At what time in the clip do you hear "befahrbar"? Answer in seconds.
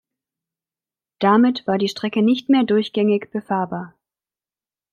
3.31-3.93